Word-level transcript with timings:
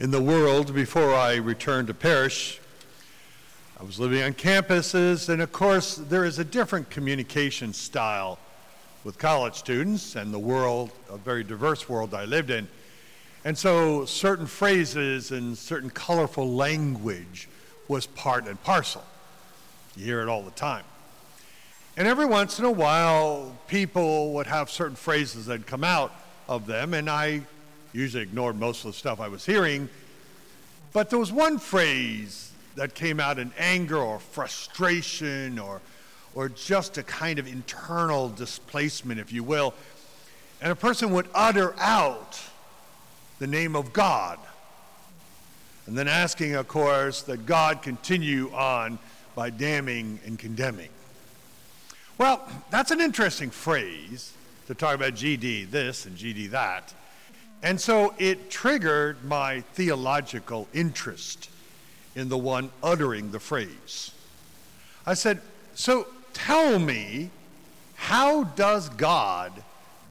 in 0.00 0.10
the 0.10 0.20
world 0.20 0.74
before 0.74 1.14
I 1.14 1.34
returned 1.36 1.88
to 1.88 1.94
parish. 1.94 2.58
I 3.78 3.84
was 3.84 4.00
living 4.00 4.22
on 4.22 4.32
campuses, 4.32 5.28
and 5.28 5.42
of 5.42 5.52
course, 5.52 5.96
there 5.96 6.24
is 6.24 6.38
a 6.38 6.44
different 6.44 6.88
communication 6.88 7.74
style 7.74 8.38
with 9.04 9.18
college 9.18 9.54
students 9.56 10.16
and 10.16 10.32
the 10.32 10.38
world, 10.38 10.90
a 11.10 11.18
very 11.18 11.44
diverse 11.44 11.86
world 11.86 12.14
I 12.14 12.24
lived 12.24 12.48
in. 12.48 12.66
And 13.44 13.56
so, 13.56 14.06
certain 14.06 14.46
phrases 14.46 15.32
and 15.32 15.56
certain 15.56 15.90
colorful 15.90 16.50
language 16.50 17.48
was 17.86 18.06
part 18.06 18.46
and 18.48 18.62
parcel. 18.62 19.04
You 19.96 20.06
hear 20.06 20.22
it 20.22 20.28
all 20.28 20.42
the 20.42 20.50
time. 20.52 20.84
And 21.98 22.08
every 22.08 22.26
once 22.26 22.58
in 22.58 22.64
a 22.64 22.70
while, 22.70 23.54
people 23.68 24.32
would 24.32 24.46
have 24.46 24.70
certain 24.70 24.96
phrases 24.96 25.44
that 25.46 25.66
come 25.66 25.84
out 25.84 26.10
of 26.48 26.66
them, 26.66 26.94
and 26.94 27.10
I 27.10 27.42
usually 27.92 28.22
ignored 28.22 28.58
most 28.58 28.84
of 28.84 28.92
the 28.92 28.96
stuff 28.96 29.20
I 29.20 29.28
was 29.28 29.44
hearing. 29.44 29.88
But 30.92 31.10
there 31.10 31.18
was 31.18 31.32
one 31.32 31.58
phrase 31.58 32.50
that 32.76 32.94
came 32.94 33.20
out 33.20 33.38
in 33.38 33.52
anger 33.58 33.98
or 33.98 34.18
frustration 34.18 35.58
or, 35.58 35.80
or 36.34 36.48
just 36.48 36.98
a 36.98 37.02
kind 37.02 37.38
of 37.38 37.46
internal 37.46 38.28
displacement, 38.28 39.20
if 39.20 39.32
you 39.32 39.42
will. 39.42 39.74
And 40.60 40.72
a 40.72 40.76
person 40.76 41.10
would 41.12 41.26
utter 41.34 41.74
out 41.78 42.40
the 43.38 43.46
name 43.46 43.74
of 43.74 43.92
God. 43.92 44.38
And 45.86 45.96
then 45.96 46.06
asking, 46.06 46.54
of 46.54 46.68
course, 46.68 47.22
that 47.22 47.46
God 47.46 47.82
continue 47.82 48.52
on 48.52 48.98
by 49.34 49.50
damning 49.50 50.20
and 50.26 50.38
condemning. 50.38 50.90
Well, 52.18 52.46
that's 52.70 52.90
an 52.90 53.00
interesting 53.00 53.50
phrase 53.50 54.32
to 54.66 54.74
talk 54.74 54.94
about 54.94 55.14
GD 55.14 55.70
this 55.70 56.04
and 56.04 56.16
GD 56.16 56.50
that. 56.50 56.92
And 57.62 57.80
so 57.80 58.14
it 58.18 58.50
triggered 58.50 59.24
my 59.24 59.60
theological 59.74 60.66
interest 60.72 61.50
in 62.14 62.28
the 62.28 62.38
one 62.38 62.70
uttering 62.82 63.30
the 63.30 63.40
phrase. 63.40 64.12
I 65.06 65.14
said, 65.14 65.40
So 65.74 66.06
tell 66.32 66.78
me, 66.78 67.30
how 67.96 68.44
does 68.44 68.88
God 68.90 69.52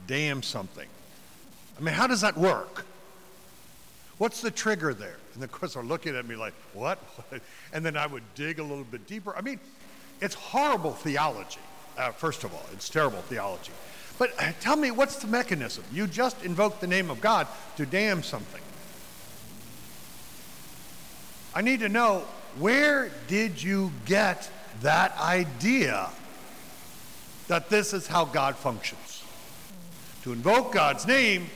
damn 0.06 0.42
something? 0.42 0.88
I 1.78 1.82
mean, 1.82 1.94
how 1.94 2.06
does 2.06 2.20
that 2.20 2.36
work? 2.36 2.86
What's 4.18 4.40
the 4.42 4.50
trigger 4.50 4.94
there? 4.94 5.16
And 5.34 5.42
of 5.42 5.50
course, 5.50 5.74
they're 5.74 5.82
looking 5.82 6.14
at 6.14 6.26
me 6.26 6.36
like, 6.36 6.54
What? 6.72 7.02
and 7.72 7.84
then 7.84 7.96
I 7.96 8.06
would 8.06 8.22
dig 8.34 8.60
a 8.60 8.62
little 8.62 8.84
bit 8.84 9.06
deeper. 9.08 9.34
I 9.36 9.40
mean, 9.40 9.58
it's 10.20 10.34
horrible 10.34 10.92
theology, 10.92 11.60
uh, 11.98 12.12
first 12.12 12.44
of 12.44 12.52
all, 12.52 12.64
it's 12.72 12.88
terrible 12.88 13.22
theology. 13.22 13.72
But 14.20 14.34
uh, 14.38 14.52
tell 14.60 14.76
me, 14.76 14.90
what's 14.90 15.16
the 15.16 15.26
mechanism? 15.28 15.82
You 15.90 16.06
just 16.06 16.44
invoke 16.44 16.78
the 16.78 16.86
name 16.86 17.10
of 17.10 17.22
God 17.22 17.46
to 17.78 17.86
damn 17.86 18.22
something. 18.22 18.60
I 21.54 21.62
need 21.62 21.80
to 21.80 21.88
know 21.88 22.24
where 22.58 23.10
did 23.28 23.62
you 23.62 23.92
get 24.04 24.50
that 24.82 25.18
idea 25.18 26.10
that 27.48 27.70
this 27.70 27.94
is 27.94 28.06
how 28.06 28.26
God 28.26 28.56
functions? 28.56 29.24
To 30.24 30.34
invoke 30.34 30.74
God's 30.74 31.06
name 31.06 31.46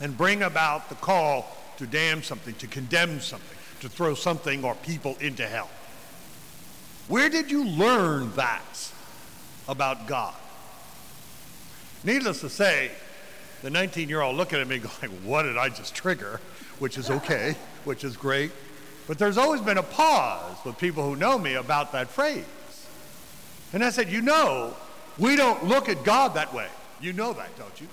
and 0.00 0.18
bring 0.18 0.42
about 0.42 0.88
the 0.88 0.96
call 0.96 1.56
to 1.76 1.86
damn 1.86 2.24
something, 2.24 2.56
to 2.56 2.66
condemn 2.66 3.20
something, 3.20 3.58
to 3.82 3.88
throw 3.88 4.16
something 4.16 4.64
or 4.64 4.74
people 4.74 5.16
into 5.20 5.46
hell. 5.46 5.70
Where 7.06 7.28
did 7.28 7.48
you 7.48 7.64
learn 7.64 8.32
that 8.34 8.90
about 9.68 10.08
God? 10.08 10.34
Needless 12.04 12.40
to 12.40 12.48
say, 12.48 12.90
the 13.62 13.70
19 13.70 14.08
year 14.08 14.20
old 14.20 14.36
looking 14.36 14.60
at 14.60 14.68
me 14.68 14.78
going, 15.00 15.24
What 15.24 15.42
did 15.42 15.56
I 15.56 15.68
just 15.68 15.94
trigger? 15.94 16.40
Which 16.78 16.98
is 16.98 17.10
okay, 17.10 17.56
which 17.84 18.04
is 18.04 18.16
great. 18.16 18.52
But 19.06 19.18
there's 19.18 19.38
always 19.38 19.60
been 19.60 19.78
a 19.78 19.82
pause 19.82 20.56
with 20.64 20.78
people 20.78 21.04
who 21.04 21.16
know 21.16 21.38
me 21.38 21.54
about 21.54 21.92
that 21.92 22.08
phrase. 22.08 22.44
And 23.72 23.84
I 23.84 23.90
said, 23.90 24.10
You 24.10 24.22
know, 24.22 24.74
we 25.18 25.36
don't 25.36 25.64
look 25.64 25.88
at 25.88 26.04
God 26.04 26.34
that 26.34 26.52
way. 26.52 26.68
You 27.00 27.12
know 27.12 27.32
that, 27.32 27.56
don't 27.58 27.80
you? 27.80 27.88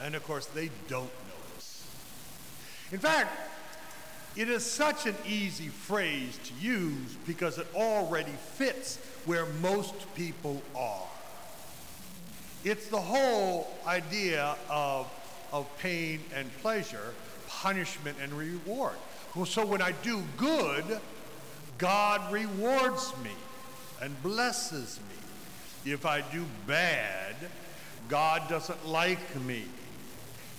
And 0.00 0.14
of 0.14 0.24
course, 0.24 0.46
they 0.46 0.70
don't 0.88 1.04
know 1.04 1.54
this. 1.54 1.86
In 2.92 2.98
fact, 2.98 3.30
it 4.36 4.48
is 4.48 4.64
such 4.64 5.06
an 5.06 5.14
easy 5.26 5.68
phrase 5.68 6.38
to 6.44 6.54
use 6.54 7.16
because 7.26 7.58
it 7.58 7.66
already 7.74 8.32
fits 8.54 8.96
where 9.26 9.46
most 9.62 9.94
people 10.14 10.60
are. 10.74 11.06
It's 12.64 12.88
the 12.88 13.00
whole 13.00 13.70
idea 13.86 14.56
of, 14.70 15.06
of 15.52 15.68
pain 15.78 16.20
and 16.34 16.50
pleasure, 16.62 17.12
punishment 17.46 18.16
and 18.22 18.32
reward. 18.32 18.96
Well, 19.34 19.44
So 19.44 19.66
when 19.66 19.82
I 19.82 19.92
do 19.92 20.22
good, 20.38 21.00
God 21.76 22.32
rewards 22.32 23.12
me 23.22 23.32
and 24.00 24.20
blesses 24.22 24.98
me. 25.08 25.92
If 25.92 26.06
I 26.06 26.22
do 26.22 26.46
bad, 26.66 27.34
God 28.08 28.48
doesn't 28.48 28.86
like 28.86 29.36
me 29.42 29.64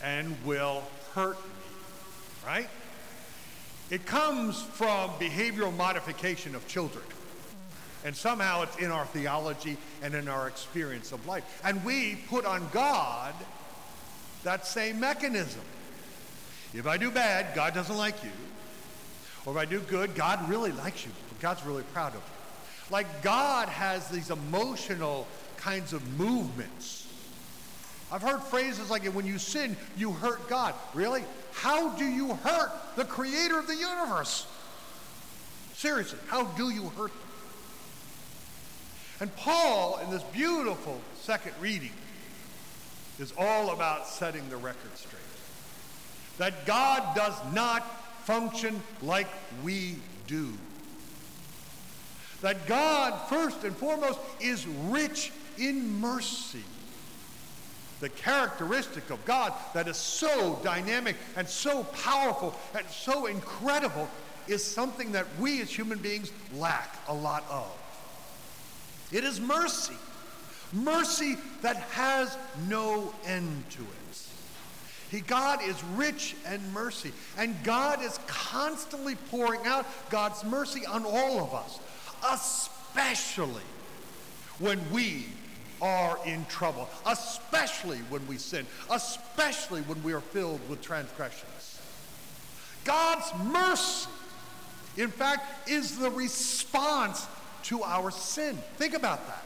and 0.04 0.36
will 0.46 0.84
hurt 1.14 1.44
me. 1.44 1.52
Right? 2.46 2.70
It 3.90 4.06
comes 4.06 4.62
from 4.62 5.10
behavioral 5.12 5.76
modification 5.76 6.54
of 6.54 6.68
children. 6.68 7.04
And 8.06 8.16
somehow 8.16 8.62
it's 8.62 8.78
in 8.78 8.92
our 8.92 9.06
theology 9.08 9.78
and 10.04 10.14
in 10.14 10.28
our 10.28 10.48
experience 10.48 11.12
of 11.12 11.26
life. 11.26 11.44
And 11.66 11.84
we 11.84 12.16
put 12.30 12.46
on 12.46 12.70
God 12.72 13.34
that 14.44 14.68
same 14.68 15.00
mechanism. 15.00 15.64
If 16.76 16.86
I 16.86 16.98
do 16.98 17.10
bad, 17.10 17.56
God 17.56 17.74
doesn't 17.74 17.98
like 17.98 18.24
you. 18.24 18.30
Or 19.46 19.54
if 19.54 19.58
I 19.58 19.66
do 19.66 19.80
good, 19.80 20.14
God 20.14 20.48
really 20.48 20.72
likes 20.72 21.04
you. 21.04 21.12
God's 21.42 21.66
really 21.66 21.82
proud 21.82 22.10
of 22.10 22.22
you. 22.22 22.92
Like 22.92 23.24
God 23.24 23.70
has 23.70 24.08
these 24.10 24.30
emotional 24.30 25.28
kinds 25.58 25.92
of 25.92 26.08
movements. 26.20 27.08
I've 28.12 28.22
heard 28.22 28.42
phrases 28.44 28.92
like 28.92 29.04
when 29.06 29.26
you 29.26 29.40
sin, 29.40 29.76
you 29.98 30.12
hurt 30.12 30.48
God. 30.48 30.76
Really? 30.94 31.24
How 31.54 31.90
do 31.98 32.06
you 32.06 32.36
hurt 32.36 32.72
the 32.98 33.06
creator 33.06 33.58
of 33.58 33.66
the 33.66 33.76
universe? 33.76 34.46
Seriously, 35.74 36.20
how 36.28 36.44
do 36.44 36.70
you 36.70 36.90
hurt 36.90 37.12
and 39.20 39.34
Paul, 39.38 40.00
in 40.04 40.10
this 40.12 40.24
beautiful 40.24 41.00
second 41.22 41.54
reading, 41.60 41.92
is 43.20 43.34
all 43.38 43.72
about 43.72 44.08
setting 44.08 44.48
the 44.50 44.58
record 44.58 44.96
straight. 44.96 45.22
That 46.38 46.66
God 46.66 47.16
does 47.16 47.36
not 47.54 47.84
function 48.26 48.82
like 49.02 49.28
we 49.64 49.96
do. 50.28 50.54
That 52.42 52.68
God, 52.68 53.18
first 53.30 53.64
and 53.64 53.76
foremost, 53.76 54.20
is 54.42 54.68
rich 54.68 55.32
in 55.58 56.02
mercy. 56.02 56.64
The 58.02 58.10
characteristic 58.10 59.10
of 59.10 59.24
God 59.24 59.54
that 59.74 59.88
is 59.88 59.96
so 59.96 60.60
dynamic 60.62 61.16
and 61.38 61.48
so 61.48 61.86
powerful 61.86 62.54
and 62.78 62.86
so 62.90 63.28
incredible 63.28 64.10
is 64.48 64.64
something 64.64 65.14
that 65.14 65.26
we 65.40 65.62
as 65.62 65.72
human 65.72 66.00
beings 66.00 66.32
lack 66.54 66.98
a 67.08 67.14
lot 67.14 67.46
of. 67.50 67.72
It 69.12 69.24
is 69.24 69.40
mercy. 69.40 69.96
Mercy 70.74 71.38
that 71.62 71.78
has 71.78 72.38
no 72.68 73.14
end 73.26 73.64
to 73.72 73.82
it. 73.82 74.06
He, 75.16 75.22
God 75.22 75.60
is 75.64 75.82
rich 75.96 76.36
in 76.52 76.74
mercy, 76.74 77.12
and 77.38 77.56
God 77.64 78.04
is 78.04 78.20
constantly 78.28 79.16
pouring 79.30 79.62
out 79.66 79.86
God's 80.10 80.44
mercy 80.44 80.86
on 80.86 81.06
all 81.06 81.40
of 81.40 81.54
us, 81.54 81.80
especially 82.32 83.64
when 84.60 84.80
we 84.92 85.28
are 85.82 86.20
in 86.26 86.46
trouble, 86.46 86.90
especially 87.06 88.00
when 88.10 88.26
we 88.28 88.38
sin, 88.38 88.66
especially 88.92 89.82
when 89.84 90.02
we 90.04 90.14
are 90.14 90.22
filled 90.22 90.60
with 90.70 90.82
transgressions. 90.82 91.80
God's 92.84 93.32
mercy, 93.46 94.10
in 94.98 95.10
fact, 95.10 95.70
is 95.70 95.98
the 95.98 96.10
response 96.10 97.28
to 97.66 97.82
our 97.84 98.12
sin. 98.12 98.58
Think 98.78 98.94
about 98.94 99.26
that. 99.28 99.44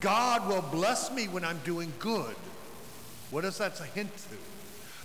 God 0.00 0.46
will 0.48 0.62
bless 0.62 1.10
me 1.12 1.28
when 1.28 1.44
I'm 1.44 1.58
doing 1.64 1.92
good. 1.98 2.34
What 3.30 3.44
is 3.44 3.58
that 3.58 3.80
a 3.80 3.84
hint 3.84 4.14
to? 4.16 4.36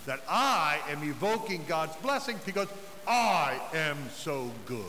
That 0.06 0.20
I 0.28 0.80
am 0.88 1.02
evoking 1.02 1.64
God's 1.66 1.96
blessing 1.96 2.38
because 2.44 2.68
I 3.06 3.58
am 3.74 3.96
so 4.14 4.50
good. 4.66 4.84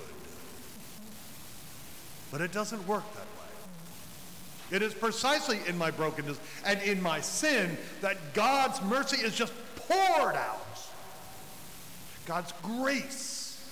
But 2.31 2.41
it 2.41 2.51
doesn't 2.51 2.85
work 2.85 3.03
that 3.13 3.19
way. 3.19 4.75
It 4.75 4.81
is 4.81 4.93
precisely 4.93 5.59
in 5.67 5.77
my 5.77 5.91
brokenness 5.91 6.39
and 6.65 6.81
in 6.81 7.01
my 7.01 7.21
sin 7.21 7.77
that 8.01 8.33
God's 8.33 8.81
mercy 8.81 9.21
is 9.25 9.33
just 9.33 9.53
poured 9.75 10.35
out. 10.35 10.65
God's 12.25 12.53
grace. 12.61 13.63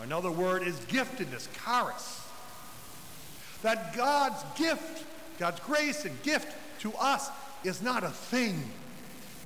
Another 0.00 0.30
word 0.30 0.62
is 0.62 0.76
giftedness, 0.80 1.48
charis 1.64 2.27
that 3.62 3.96
God's 3.96 4.42
gift, 4.56 5.04
God's 5.38 5.60
grace 5.60 6.04
and 6.04 6.22
gift 6.22 6.54
to 6.80 6.92
us 6.94 7.28
is 7.64 7.82
not 7.82 8.04
a 8.04 8.10
thing. 8.10 8.62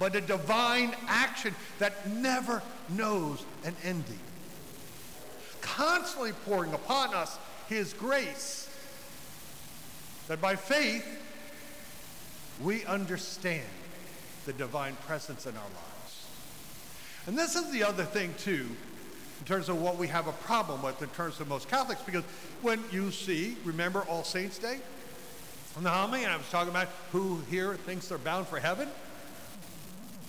but 0.03 0.17
a 0.17 0.21
divine 0.21 0.93
action 1.07 1.55
that 1.79 2.09
never 2.09 2.61
knows 2.89 3.45
an 3.65 3.73
ending. 3.85 4.19
Constantly 5.61 6.33
pouring 6.45 6.73
upon 6.73 7.15
us 7.15 7.39
his 7.69 7.93
grace, 7.93 8.69
that 10.27 10.41
by 10.41 10.57
faith 10.57 11.07
we 12.61 12.85
understand 12.85 13.63
the 14.45 14.53
divine 14.53 14.97
presence 15.07 15.47
in 15.47 15.57
our 15.57 15.63
lives. 15.63 16.27
And 17.29 17.39
this 17.39 17.55
is 17.55 17.71
the 17.71 17.85
other 17.85 18.03
thing, 18.03 18.35
too, 18.39 18.67
in 19.43 19.47
terms 19.47 19.69
of 19.69 19.83
what 19.83 19.99
we 19.99 20.07
have 20.07 20.29
a 20.29 20.33
problem 20.33 20.83
with 20.83 21.03
in 21.03 21.09
terms 21.09 21.41
of 21.41 21.49
most 21.49 21.69
Catholics, 21.69 22.01
because 22.07 22.23
when 22.61 22.81
you 22.93 23.11
see, 23.11 23.57
remember 23.65 24.03
All 24.03 24.23
Saints' 24.23 24.57
Day? 24.57 24.79
On 25.77 25.83
the 25.83 25.91
homily, 25.91 26.23
and 26.23 26.33
I 26.33 26.37
was 26.37 26.49
talking 26.49 26.71
about 26.71 26.87
who 27.11 27.41
here 27.51 27.75
thinks 27.75 28.07
they're 28.07 28.19
bound 28.19 28.47
for 28.47 28.61
heaven, 28.61 28.87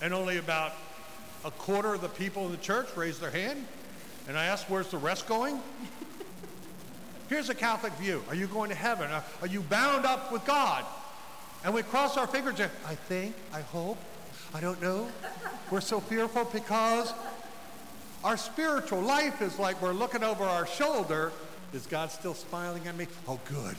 and 0.02 0.12
only 0.12 0.38
about 0.38 0.72
a 1.44 1.52
quarter 1.52 1.94
of 1.94 2.00
the 2.00 2.08
people 2.08 2.46
in 2.46 2.50
the 2.50 2.58
church 2.58 2.88
raised 2.96 3.20
their 3.20 3.30
hand. 3.30 3.64
And 4.26 4.36
I 4.36 4.46
asked, 4.46 4.68
where's 4.68 4.88
the 4.88 4.98
rest 4.98 5.28
going? 5.28 5.60
Here's 7.28 7.50
a 7.50 7.54
Catholic 7.54 7.92
view. 7.92 8.20
Are 8.28 8.34
you 8.34 8.48
going 8.48 8.70
to 8.70 8.76
heaven? 8.76 9.12
Are 9.12 9.46
you 9.46 9.60
bound 9.60 10.06
up 10.06 10.32
with 10.32 10.44
God? 10.44 10.84
And 11.64 11.72
we 11.72 11.84
cross 11.84 12.16
our 12.16 12.26
fingers 12.26 12.58
and 12.58 12.72
I 12.84 12.96
think, 12.96 13.36
I 13.52 13.60
hope, 13.60 13.98
I 14.52 14.60
don't 14.60 14.82
know. 14.82 15.06
We're 15.70 15.80
so 15.80 16.00
fearful 16.00 16.46
because 16.46 17.14
our 18.24 18.38
spiritual 18.38 19.02
life 19.02 19.42
is 19.42 19.58
like 19.58 19.80
we're 19.82 19.92
looking 19.92 20.24
over 20.24 20.44
our 20.44 20.66
shoulder. 20.66 21.30
Is 21.74 21.86
God 21.86 22.10
still 22.10 22.34
smiling 22.34 22.88
at 22.88 22.96
me? 22.96 23.06
Oh, 23.28 23.38
good. 23.44 23.76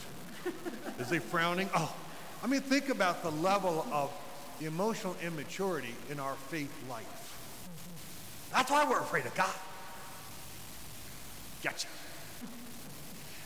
Is 1.00 1.10
he 1.10 1.18
frowning? 1.18 1.68
Oh. 1.74 1.92
I 2.44 2.46
mean, 2.46 2.60
think 2.60 2.88
about 2.88 3.22
the 3.22 3.30
level 3.30 3.84
of 3.90 4.12
emotional 4.60 5.16
immaturity 5.22 5.94
in 6.10 6.20
our 6.20 6.34
faith 6.48 6.72
life. 6.88 7.36
That's 8.52 8.70
why 8.70 8.88
we're 8.88 9.00
afraid 9.00 9.26
of 9.26 9.34
God. 9.34 9.50
Gotcha. 11.64 11.88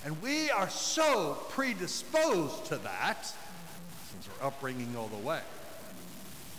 And 0.05 0.21
we 0.23 0.51
are 0.51 0.69
so 0.69 1.39
predisposed 1.51 2.67
to 2.67 2.77
that, 2.77 3.33
since 4.11 4.29
our 4.41 4.49
upbringing 4.49 4.95
all 4.97 5.09
the 5.09 5.27
way, 5.27 5.41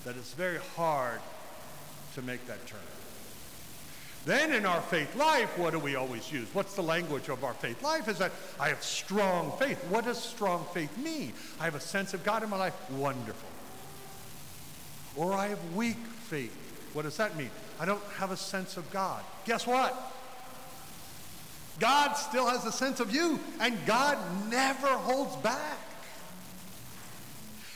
that 0.05 0.15
it's 0.15 0.33
very 0.33 0.59
hard 0.75 1.19
to 2.15 2.21
make 2.21 2.45
that 2.47 2.65
turn. 2.65 2.79
Then 4.25 4.53
in 4.53 4.65
our 4.65 4.81
faith 4.81 5.15
life, 5.15 5.57
what 5.57 5.71
do 5.71 5.79
we 5.79 5.95
always 5.95 6.31
use? 6.31 6.47
What's 6.53 6.75
the 6.75 6.83
language 6.83 7.29
of 7.29 7.44
our 7.44 7.56
faith 7.56 7.81
life? 7.81 8.07
Is 8.07 8.19
that 8.19 8.31
I 8.59 8.69
have 8.69 8.83
strong 8.83 9.51
faith. 9.57 9.83
What 9.89 10.06
does 10.06 10.21
strong 10.21 10.65
faith 10.73 10.95
mean? 10.97 11.33
I 11.59 11.65
have 11.65 11.75
a 11.75 11.79
sense 11.79 12.13
of 12.13 12.23
God 12.23 12.44
in 12.44 12.50
my 12.50 12.57
life. 12.57 12.91
Wonderful. 12.91 13.50
Or 15.15 15.33
I 15.33 15.47
have 15.47 15.75
weak 15.75 15.97
faith. 15.97 16.56
What 16.94 17.03
does 17.03 17.18
that 17.18 17.35
mean? 17.35 17.50
I 17.79 17.85
don't 17.85 18.03
have 18.18 18.31
a 18.31 18.38
sense 18.38 18.77
of 18.77 18.89
God. 18.91 19.23
Guess 19.45 19.65
what? 19.65 19.95
God 21.79 22.13
still 22.13 22.47
has 22.47 22.63
a 22.65 22.71
sense 22.71 23.00
of 23.00 23.13
you, 23.13 23.39
and 23.59 23.75
God 23.88 24.17
never 24.50 24.88
holds 24.88 25.35
back. 25.38 25.79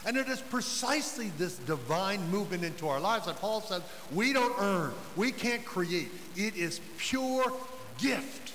And 0.06 0.18
it 0.18 0.30
is 0.30 0.40
precisely 0.40 1.32
this 1.38 1.58
divine 1.58 2.30
movement 2.30 2.64
into 2.64 2.88
our 2.88 3.00
lives 3.00 3.26
that 3.26 3.38
Paul 3.38 3.62
says 3.62 3.82
we 4.14 4.34
don't 4.34 4.56
earn, 4.60 4.94
we 5.16 5.32
can't 5.32 5.66
create. 5.66 6.12
It 6.36 6.56
is 6.56 6.80
pure 6.98 7.52
gift. 7.98 8.54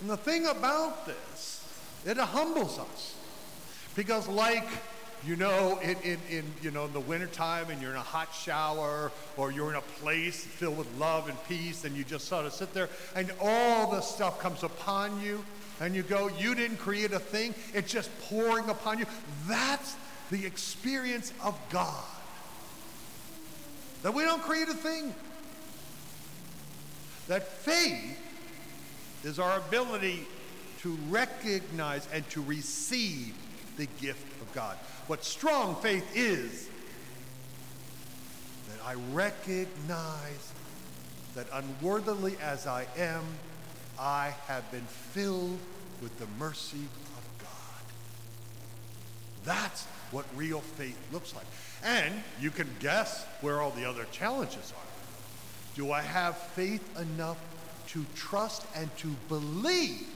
And 0.00 0.08
the 0.08 0.16
thing 0.16 0.46
about 0.46 1.06
this, 1.06 1.64
it 2.06 2.16
humbles 2.16 2.78
us. 2.78 3.16
Because 3.96 4.28
like 4.28 4.68
you 5.26 5.36
know, 5.36 5.78
in, 5.82 5.96
in, 6.04 6.18
in, 6.30 6.44
you 6.62 6.70
know, 6.70 6.86
in 6.86 6.92
the 6.92 7.00
wintertime 7.00 7.70
and 7.70 7.82
you're 7.82 7.90
in 7.90 7.96
a 7.96 8.00
hot 8.00 8.32
shower 8.32 9.10
or 9.36 9.50
you're 9.50 9.70
in 9.70 9.76
a 9.76 9.82
place 10.00 10.44
filled 10.44 10.78
with 10.78 10.88
love 10.98 11.28
and 11.28 11.36
peace 11.48 11.84
and 11.84 11.96
you 11.96 12.04
just 12.04 12.28
sort 12.28 12.46
of 12.46 12.52
sit 12.52 12.72
there 12.72 12.88
and 13.16 13.32
all 13.40 13.90
the 13.90 14.00
stuff 14.00 14.38
comes 14.38 14.62
upon 14.62 15.20
you 15.20 15.44
and 15.80 15.94
you 15.94 16.02
go, 16.02 16.28
you 16.38 16.54
didn't 16.54 16.78
create 16.78 17.12
a 17.12 17.18
thing. 17.18 17.54
It's 17.74 17.92
just 17.92 18.10
pouring 18.22 18.68
upon 18.68 18.98
you. 18.98 19.06
That's 19.46 19.96
the 20.30 20.44
experience 20.44 21.32
of 21.44 21.58
God. 21.70 22.04
That 24.02 24.14
we 24.14 24.22
don't 24.24 24.42
create 24.42 24.68
a 24.68 24.74
thing. 24.74 25.14
That 27.26 27.46
faith 27.46 28.18
is 29.24 29.38
our 29.38 29.58
ability 29.58 30.26
to 30.80 30.96
recognize 31.08 32.08
and 32.12 32.28
to 32.30 32.42
receive 32.42 33.34
the 33.78 33.86
gift 34.00 34.42
of 34.42 34.52
God. 34.52 34.76
What 35.06 35.24
strong 35.24 35.76
faith 35.76 36.06
is 36.14 36.68
that 38.68 38.84
I 38.84 38.94
recognize 39.14 40.52
that 41.34 41.46
unworthily 41.52 42.36
as 42.42 42.66
I 42.66 42.86
am, 42.98 43.24
I 43.98 44.34
have 44.46 44.70
been 44.70 44.84
filled 44.84 45.58
with 46.02 46.18
the 46.18 46.26
mercy 46.38 46.76
of 46.76 47.24
God. 47.40 47.84
That's 49.44 49.84
what 50.10 50.26
real 50.36 50.60
faith 50.60 50.98
looks 51.12 51.34
like. 51.34 51.46
And 51.84 52.12
you 52.40 52.50
can 52.50 52.68
guess 52.80 53.24
where 53.40 53.60
all 53.60 53.70
the 53.70 53.88
other 53.88 54.04
challenges 54.10 54.72
are. 54.76 55.76
Do 55.76 55.92
I 55.92 56.02
have 56.02 56.36
faith 56.36 56.84
enough 56.98 57.38
to 57.88 58.04
trust 58.16 58.66
and 58.74 58.94
to 58.98 59.08
believe 59.28 60.06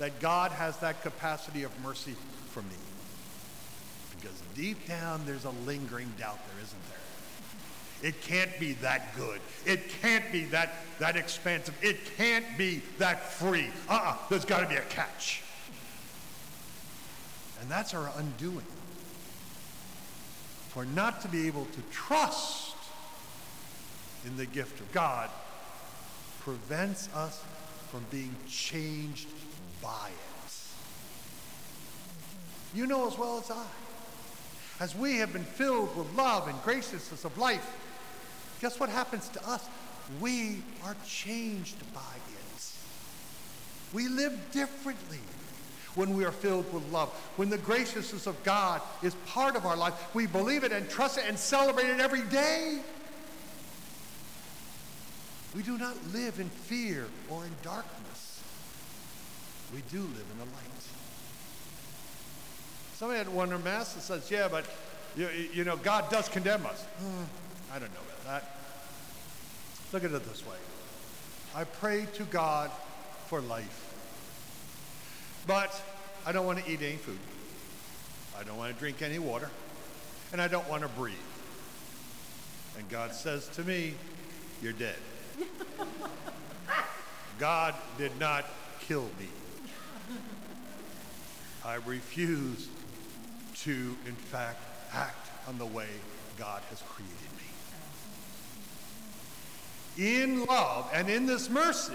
that 0.00 0.18
God 0.18 0.50
has 0.52 0.78
that 0.78 1.02
capacity 1.02 1.62
of 1.62 1.70
mercy 1.84 2.16
for 2.48 2.62
me? 2.62 2.68
Because 4.16 4.42
deep 4.56 4.88
down, 4.88 5.20
there's 5.26 5.44
a 5.44 5.50
lingering 5.66 6.10
doubt 6.18 6.38
there, 6.48 6.64
isn't 6.64 6.88
there? 6.88 8.10
It 8.10 8.22
can't 8.22 8.58
be 8.58 8.72
that 8.74 9.14
good. 9.14 9.40
It 9.66 9.90
can't 10.00 10.24
be 10.32 10.44
that, 10.46 10.72
that 11.00 11.16
expensive. 11.16 11.74
It 11.82 11.98
can't 12.16 12.46
be 12.56 12.80
that 12.96 13.30
free. 13.30 13.68
Uh-uh, 13.90 14.16
there's 14.30 14.46
got 14.46 14.60
to 14.60 14.66
be 14.66 14.76
a 14.76 14.82
catch. 14.82 15.42
And 17.60 17.70
that's 17.70 17.92
our 17.92 18.10
undoing. 18.16 18.64
For 20.70 20.86
not 20.86 21.20
to 21.22 21.28
be 21.28 21.46
able 21.46 21.66
to 21.66 21.82
trust 21.92 22.74
in 24.24 24.38
the 24.38 24.46
gift 24.46 24.80
of 24.80 24.90
God 24.92 25.28
prevents 26.40 27.14
us 27.14 27.44
from 27.90 28.06
being 28.10 28.34
changed 28.48 29.28
it. 29.82 30.52
You 32.74 32.86
know 32.86 33.06
as 33.08 33.18
well 33.18 33.38
as 33.38 33.50
I. 33.50 33.66
As 34.78 34.94
we 34.94 35.18
have 35.18 35.32
been 35.32 35.44
filled 35.44 35.96
with 35.96 36.12
love 36.14 36.48
and 36.48 36.62
graciousness 36.62 37.24
of 37.24 37.36
life, 37.36 37.76
guess 38.60 38.80
what 38.80 38.88
happens 38.88 39.28
to 39.30 39.48
us? 39.48 39.68
We 40.20 40.62
are 40.84 40.96
changed 41.06 41.76
by 41.92 42.00
it. 42.00 42.30
We 43.92 44.08
live 44.08 44.38
differently 44.52 45.18
when 45.96 46.16
we 46.16 46.24
are 46.24 46.32
filled 46.32 46.72
with 46.72 46.88
love. 46.92 47.08
When 47.36 47.50
the 47.50 47.58
graciousness 47.58 48.26
of 48.26 48.42
God 48.44 48.80
is 49.02 49.14
part 49.26 49.56
of 49.56 49.66
our 49.66 49.76
life, 49.76 49.94
we 50.14 50.26
believe 50.26 50.62
it 50.62 50.72
and 50.72 50.88
trust 50.88 51.18
it 51.18 51.24
and 51.26 51.36
celebrate 51.36 51.88
it 51.88 52.00
every 52.00 52.22
day. 52.22 52.80
We 55.54 55.62
do 55.62 55.76
not 55.76 55.96
live 56.12 56.38
in 56.38 56.48
fear 56.48 57.08
or 57.28 57.44
in 57.44 57.50
darkness. 57.62 58.29
We 59.74 59.82
do 59.90 60.00
live 60.00 60.26
in 60.32 60.38
the 60.38 60.44
light. 60.44 60.54
Somebody 62.96 63.20
at 63.20 63.28
one 63.28 63.64
Mass 63.64 63.88
says, 64.04 64.30
yeah, 64.30 64.48
but 64.48 64.66
you, 65.16 65.28
you 65.54 65.64
know, 65.64 65.76
God 65.76 66.10
does 66.10 66.28
condemn 66.28 66.66
us. 66.66 66.82
Hmm, 66.82 67.24
I 67.74 67.78
don't 67.78 67.92
know 67.94 68.00
about 68.00 68.24
that. 68.26 68.56
Look 69.92 70.04
at 70.04 70.12
it 70.12 70.28
this 70.28 70.46
way. 70.46 70.56
I 71.54 71.64
pray 71.64 72.06
to 72.14 72.24
God 72.24 72.70
for 73.26 73.40
life. 73.40 73.86
But 75.46 75.80
I 76.26 76.32
don't 76.32 76.46
want 76.46 76.64
to 76.64 76.70
eat 76.70 76.82
any 76.82 76.96
food. 76.96 77.18
I 78.38 78.44
don't 78.44 78.56
want 78.56 78.72
to 78.72 78.78
drink 78.78 79.02
any 79.02 79.18
water. 79.18 79.50
And 80.32 80.40
I 80.40 80.46
don't 80.46 80.68
want 80.68 80.82
to 80.82 80.88
breathe. 80.88 81.16
And 82.78 82.88
God 82.88 83.14
says 83.14 83.48
to 83.54 83.64
me, 83.64 83.94
You're 84.62 84.72
dead. 84.72 84.96
God 87.38 87.74
did 87.98 88.12
not 88.20 88.44
kill 88.80 89.04
me. 89.18 89.28
I 91.64 91.74
refuse 91.86 92.68
to, 93.62 93.96
in 94.06 94.14
fact, 94.14 94.62
act 94.92 95.28
on 95.46 95.58
the 95.58 95.66
way 95.66 95.88
God 96.38 96.62
has 96.70 96.82
created 96.82 97.16
me. 99.96 100.12
In 100.12 100.46
love 100.46 100.88
and 100.94 101.10
in 101.10 101.26
this 101.26 101.50
mercy, 101.50 101.92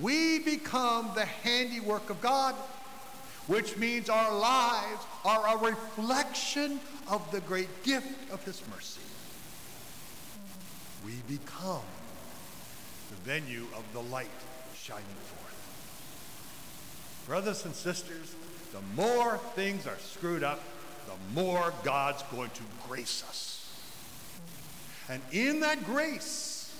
we 0.00 0.38
become 0.38 1.10
the 1.14 1.26
handiwork 1.26 2.08
of 2.08 2.20
God, 2.22 2.54
which 3.46 3.76
means 3.76 4.08
our 4.08 4.34
lives 4.34 5.04
are 5.24 5.56
a 5.56 5.58
reflection 5.58 6.80
of 7.08 7.30
the 7.30 7.40
great 7.40 7.82
gift 7.82 8.32
of 8.32 8.42
His 8.44 8.62
mercy. 8.70 9.00
We 11.04 11.12
become 11.28 11.82
the 13.10 13.16
venue 13.30 13.66
of 13.76 13.84
the 13.92 14.00
light 14.00 14.30
shining 14.74 15.04
forth. 15.04 15.42
Brothers 17.26 17.64
and 17.66 17.74
sisters, 17.74 18.34
the 18.72 18.80
more 18.96 19.38
things 19.54 19.86
are 19.86 19.98
screwed 19.98 20.42
up, 20.42 20.60
the 21.06 21.40
more 21.40 21.72
God's 21.84 22.22
going 22.34 22.50
to 22.50 22.62
grace 22.88 23.22
us. 23.28 23.58
And 25.08 25.20
in 25.32 25.60
that 25.60 25.84
grace, 25.84 26.74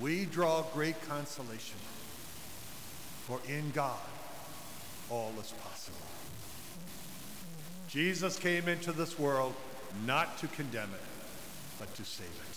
we 0.00 0.24
draw 0.24 0.62
great 0.74 1.00
consolation. 1.08 1.78
For 3.26 3.40
in 3.48 3.70
God, 3.72 3.98
all 5.10 5.32
is 5.40 5.52
possible. 5.52 5.98
Jesus 7.88 8.38
came 8.38 8.68
into 8.68 8.92
this 8.92 9.18
world 9.18 9.54
not 10.06 10.38
to 10.38 10.46
condemn 10.48 10.90
it, 10.94 11.00
but 11.78 11.94
to 11.96 12.04
save 12.04 12.26
it. 12.26 12.56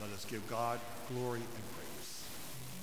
Let 0.00 0.10
us 0.10 0.24
give 0.24 0.48
God 0.48 0.80
glory 1.12 1.40
and 1.40 1.74
praise. 1.74 1.79